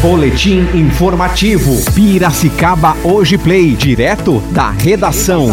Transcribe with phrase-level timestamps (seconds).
[0.00, 1.72] Boletim informativo.
[1.92, 5.48] Piracicaba Hoje Play, direto da redação.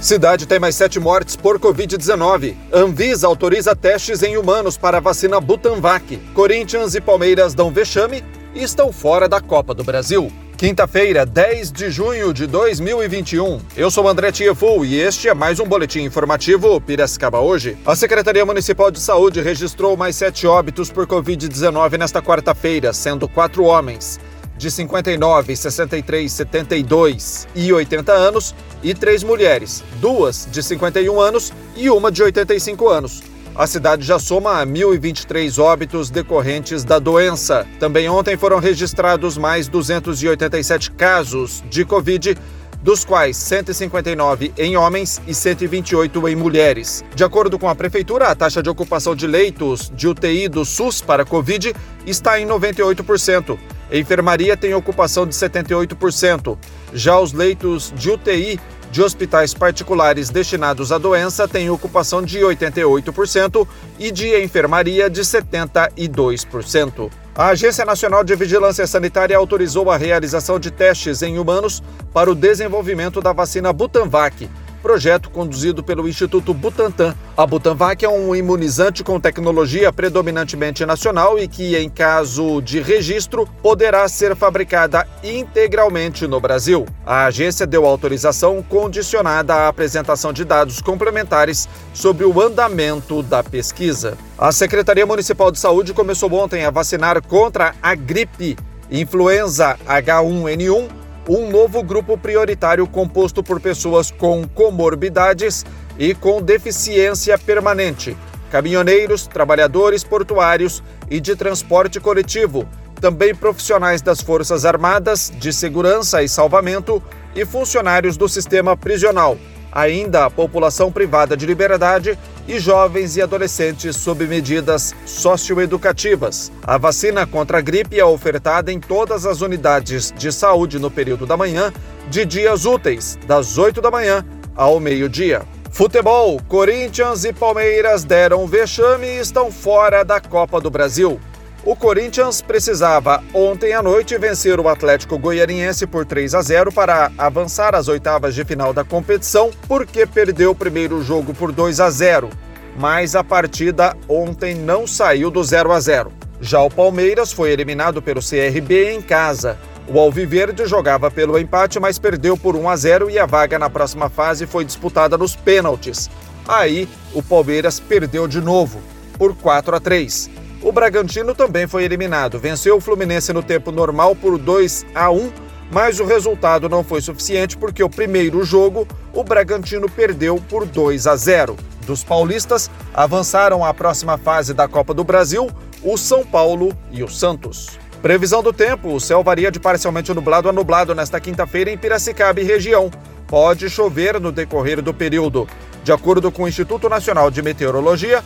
[0.00, 2.54] Cidade tem mais sete mortes por Covid-19.
[2.72, 6.16] Anvisa autoriza testes em humanos para a vacina Butanvac.
[6.32, 8.24] Corinthians e Palmeiras dão vexame
[8.54, 10.32] e estão fora da Copa do Brasil.
[10.60, 13.60] Quinta-feira, 10 de junho de 2021.
[13.74, 17.78] Eu sou André Tieful e este é mais um boletim informativo Piracicaba hoje.
[17.86, 23.64] A Secretaria Municipal de Saúde registrou mais sete óbitos por Covid-19 nesta quarta-feira, sendo quatro
[23.64, 24.20] homens
[24.58, 31.88] de 59, 63, 72 e 80 anos e três mulheres, duas de 51 anos e
[31.88, 33.29] uma de 85 anos.
[33.54, 37.66] A cidade já soma 1.023 óbitos decorrentes da doença.
[37.78, 42.36] Também ontem foram registrados mais 287 casos de Covid,
[42.82, 47.04] dos quais 159 em homens e 128 em mulheres.
[47.14, 51.02] De acordo com a Prefeitura, a taxa de ocupação de leitos de UTI do SUS
[51.02, 51.74] para Covid
[52.06, 53.58] está em 98%.
[53.90, 56.56] A enfermaria tem ocupação de 78%.
[56.94, 63.66] Já os leitos de UTI de hospitais particulares destinados à doença têm ocupação de 88%
[63.98, 67.10] e de enfermaria de 72%.
[67.34, 72.34] A Agência Nacional de Vigilância Sanitária autorizou a realização de testes em humanos para o
[72.34, 74.48] desenvolvimento da vacina Butanvac
[74.82, 77.14] projeto conduzido pelo Instituto Butantan.
[77.36, 83.48] A Butanvac é um imunizante com tecnologia predominantemente nacional e que, em caso de registro,
[83.62, 86.86] poderá ser fabricada integralmente no Brasil.
[87.06, 94.16] A agência deu autorização condicionada à apresentação de dados complementares sobre o andamento da pesquisa.
[94.38, 98.56] A Secretaria Municipal de Saúde começou ontem a vacinar contra a gripe,
[98.90, 105.64] influenza H1N1 um novo grupo prioritário composto por pessoas com comorbidades
[105.98, 108.16] e com deficiência permanente,
[108.50, 112.66] caminhoneiros, trabalhadores portuários e de transporte coletivo,
[113.00, 117.02] também profissionais das Forças Armadas, de Segurança e Salvamento
[117.34, 119.36] e funcionários do sistema prisional.
[119.72, 122.18] Ainda a população privada de liberdade
[122.50, 126.50] e jovens e adolescentes sob medidas socioeducativas.
[126.64, 131.24] A vacina contra a gripe é ofertada em todas as unidades de saúde no período
[131.26, 131.72] da manhã,
[132.08, 135.42] de dias úteis, das 8 da manhã ao meio-dia.
[135.70, 141.20] Futebol: Corinthians e Palmeiras deram vexame e estão fora da Copa do Brasil.
[141.62, 147.12] O Corinthians precisava ontem à noite vencer o Atlético Goianiense por 3 a 0 para
[147.18, 151.90] avançar às oitavas de final da competição, porque perdeu o primeiro jogo por 2 a
[151.90, 152.30] 0.
[152.78, 156.10] Mas a partida ontem não saiu do 0 a 0.
[156.40, 159.58] Já o Palmeiras foi eliminado pelo CRB em casa.
[159.86, 163.68] O Alviverde jogava pelo empate, mas perdeu por 1 a 0 e a vaga na
[163.68, 166.08] próxima fase foi disputada nos pênaltis.
[166.48, 168.80] Aí, o Palmeiras perdeu de novo,
[169.18, 170.39] por 4 a 3.
[170.62, 172.38] O Bragantino também foi eliminado.
[172.38, 175.32] Venceu o Fluminense no tempo normal por 2 a 1,
[175.70, 181.06] mas o resultado não foi suficiente porque o primeiro jogo o Bragantino perdeu por 2
[181.06, 181.56] a 0.
[181.86, 185.50] Dos paulistas avançaram à próxima fase da Copa do Brasil
[185.82, 187.78] o São Paulo e o Santos.
[188.02, 192.40] Previsão do tempo: o céu varia de parcialmente nublado a nublado nesta quinta-feira em Piracicaba
[192.40, 192.90] e região.
[193.26, 195.48] Pode chover no decorrer do período.
[195.82, 198.22] De acordo com o Instituto Nacional de Meteorologia,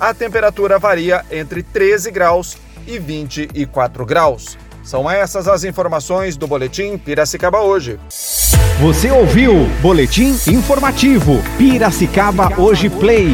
[0.00, 4.56] a temperatura varia entre 13 graus e 24 graus.
[4.82, 7.98] São essas as informações do Boletim Piracicaba hoje.
[8.80, 13.28] Você ouviu Boletim Informativo Piracicaba Hoje Play.